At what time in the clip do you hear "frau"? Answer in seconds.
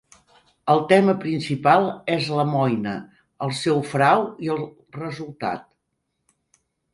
3.91-4.25